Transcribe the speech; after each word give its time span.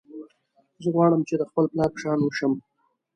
زه 0.81 0.87
غواړم 0.95 1.21
چې 1.27 1.33
د 1.37 1.41
خپل 1.49 1.65
پلار 1.71 1.89
په 1.93 1.99
شان 2.01 2.19
شم 2.37 2.53